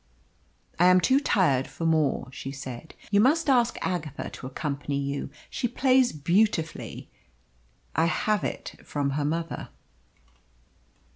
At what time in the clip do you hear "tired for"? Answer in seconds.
1.19-1.85